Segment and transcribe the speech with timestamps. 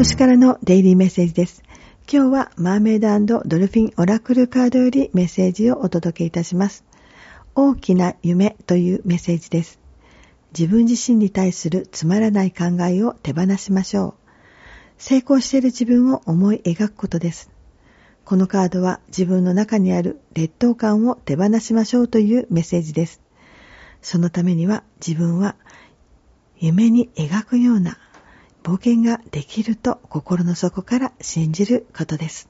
[0.00, 1.62] 星からのデイリーメッセージです。
[2.10, 6.86] 今日はマーメイドドルフィンオラクルカードよりメッセージをお届けいたします。
[7.54, 9.78] 大きな夢というメッセージです。
[10.58, 14.32] 自分自身に対するつまらない考えを手放しましょう。
[14.96, 17.50] 成功している自分を思い描くことです。
[18.24, 23.20] このカードは自分の中にある劣等感を手放しましょうというメッセージです。
[24.00, 25.56] そのためには自分は
[26.56, 27.98] 夢に描くような
[28.62, 32.48] 冒険ができると心の底から信じることです。